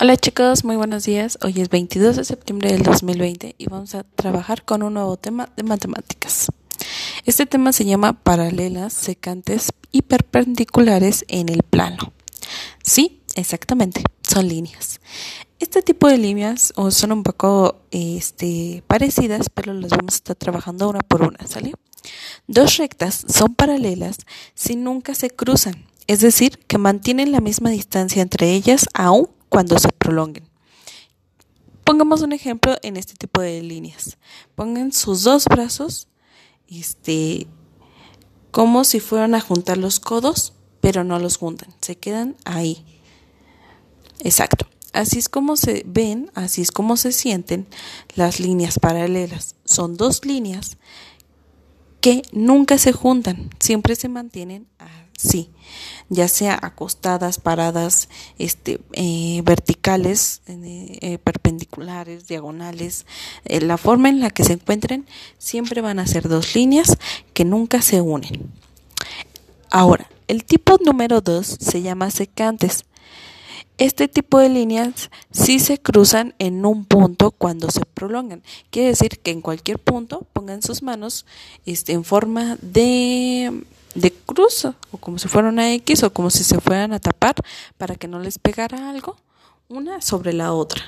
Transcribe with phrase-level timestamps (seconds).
[0.00, 1.38] Hola chicos, muy buenos días.
[1.42, 5.50] Hoy es 22 de septiembre del 2020 y vamos a trabajar con un nuevo tema
[5.56, 6.46] de matemáticas.
[7.24, 12.12] Este tema se llama paralelas, secantes y perpendiculares en el plano.
[12.82, 15.00] Sí, exactamente, son líneas.
[15.60, 20.88] Este tipo de líneas son un poco este, parecidas, pero las vamos a estar trabajando
[20.88, 21.74] una por una, ¿sale?
[22.48, 24.16] Dos rectas son paralelas
[24.54, 29.78] si nunca se cruzan, es decir, que mantienen la misma distancia entre ellas aún cuando
[29.78, 30.48] se prolonguen.
[31.84, 34.16] Pongamos un ejemplo en este tipo de líneas.
[34.54, 36.08] Pongan sus dos brazos
[36.68, 37.46] este,
[38.50, 42.82] como si fueran a juntar los codos, pero no los juntan, se quedan ahí.
[44.20, 44.66] Exacto.
[44.94, 47.66] Así es como se ven, así es como se sienten
[48.14, 49.56] las líneas paralelas.
[49.66, 50.78] Son dos líneas
[52.02, 54.66] que nunca se juntan, siempre se mantienen
[55.22, 55.50] sí,
[56.08, 63.06] ya sea acostadas, paradas, este, eh, verticales, eh, perpendiculares, diagonales,
[63.44, 65.06] eh, la forma en la que se encuentren,
[65.38, 66.98] siempre van a ser dos líneas
[67.32, 68.50] que nunca se unen.
[69.70, 72.84] Ahora, el tipo número dos se llama secantes.
[73.78, 78.42] Este tipo de líneas sí se cruzan en un punto cuando se prolongan.
[78.70, 81.26] Quiere decir que en cualquier punto pongan sus manos
[81.66, 83.64] este, en forma de
[83.94, 87.34] de cruz o como si fuera una X o como si se fueran a tapar
[87.76, 89.16] para que no les pegara algo
[89.68, 90.82] una sobre la otra.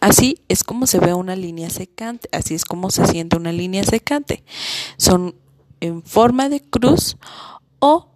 [0.00, 3.82] Así es como se ve una línea secante, así es como se siente una línea
[3.84, 4.44] secante.
[4.96, 5.34] Son
[5.80, 7.16] en forma de cruz
[7.80, 8.08] o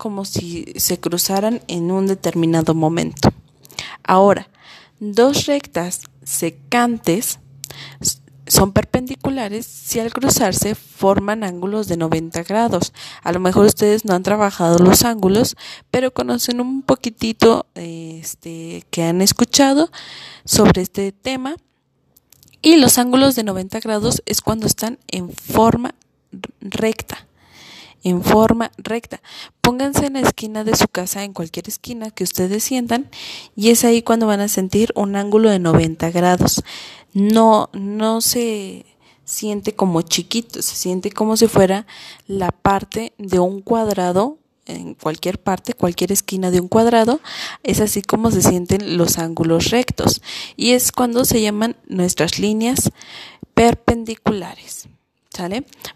[0.00, 3.34] como si se cruzaran en un determinado momento.
[4.02, 4.48] Ahora,
[4.98, 7.38] dos rectas secantes
[8.46, 12.94] son perpendiculares si al cruzarse forman ángulos de 90 grados.
[13.22, 15.54] A lo mejor ustedes no han trabajado los ángulos,
[15.90, 19.90] pero conocen un poquitito este, que han escuchado
[20.46, 21.56] sobre este tema.
[22.62, 25.94] Y los ángulos de 90 grados es cuando están en forma
[26.62, 27.26] recta
[28.02, 29.20] en forma recta.
[29.60, 33.10] Pónganse en la esquina de su casa, en cualquier esquina que ustedes sientan,
[33.56, 36.62] y es ahí cuando van a sentir un ángulo de 90 grados
[37.12, 38.86] no, no se
[39.24, 41.86] siente como chiquito, se siente como si fuera
[42.26, 47.20] la parte de un cuadrado en cualquier parte, cualquier esquina de un cuadrado,
[47.64, 50.22] es así como se sienten los ángulos rectos
[50.56, 52.90] y es cuando se llaman nuestras líneas
[53.54, 54.88] perpendiculares.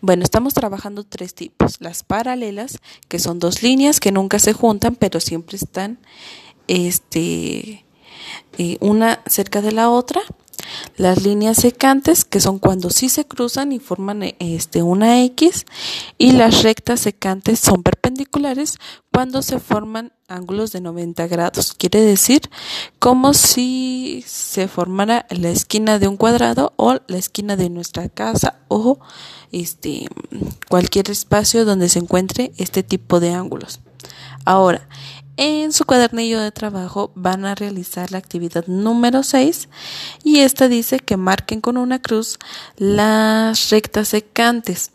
[0.00, 1.80] Bueno, estamos trabajando tres tipos.
[1.80, 2.78] Las paralelas,
[3.08, 5.98] que son dos líneas que nunca se juntan, pero siempre están
[6.66, 7.84] este,
[8.58, 10.22] eh, una cerca de la otra
[10.96, 15.66] las líneas secantes, que son cuando sí se cruzan y forman este, una X,
[16.18, 18.78] y las rectas secantes son perpendiculares
[19.12, 21.74] cuando se forman ángulos de 90 grados.
[21.74, 22.42] Quiere decir
[22.98, 28.60] como si se formara la esquina de un cuadrado o la esquina de nuestra casa
[28.68, 28.98] o
[29.52, 30.06] este,
[30.68, 33.80] cualquier espacio donde se encuentre este tipo de ángulos.
[34.44, 34.88] Ahora,
[35.36, 39.68] en su cuadernillo de trabajo van a realizar la actividad número 6
[40.22, 42.38] y esta dice que marquen con una cruz
[42.76, 44.90] las rectas secantes.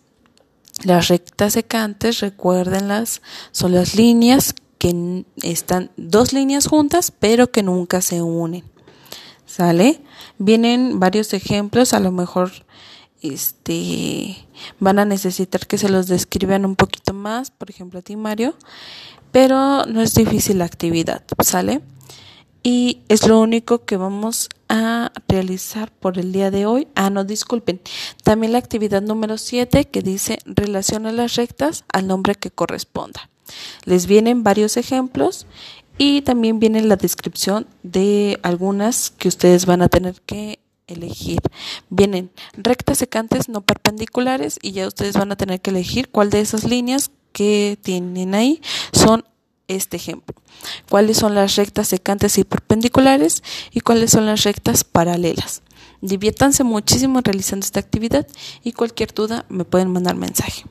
[0.84, 8.02] Las rectas secantes, recuérdenlas, son las líneas que están dos líneas juntas pero que nunca
[8.02, 8.64] se unen.
[9.46, 10.02] ¿Sale?
[10.38, 12.52] Vienen varios ejemplos, a lo mejor
[13.22, 14.48] este
[14.80, 18.56] van a necesitar que se los describan un poquito más, por ejemplo a ti Mario,
[19.32, 21.82] pero no es difícil la actividad, ¿sale?
[22.64, 26.88] Y es lo único que vamos a realizar por el día de hoy.
[26.96, 27.80] Ah, no, disculpen.
[28.24, 33.30] También la actividad número 7 que dice relaciona las rectas al nombre que corresponda.
[33.86, 35.48] Les vienen varios ejemplos
[35.98, 41.40] y también viene la descripción de algunas que ustedes van a tener que elegir.
[41.90, 46.42] Vienen rectas secantes no perpendiculares y ya ustedes van a tener que elegir cuál de
[46.42, 48.62] esas líneas que tienen ahí
[48.92, 49.24] son
[49.70, 50.36] este ejemplo.
[50.90, 55.62] ¿Cuáles son las rectas secantes y perpendiculares y cuáles son las rectas paralelas?
[56.02, 58.28] Diviértanse muchísimo realizando esta actividad
[58.62, 60.66] y cualquier duda me pueden mandar mensaje.